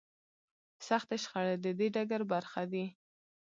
سختې 0.87 1.15
شخړې 1.23 1.55
د 1.63 1.67
دې 1.79 1.87
ډګر 1.95 2.21
برخه 2.31 2.61
دي. 2.71 2.85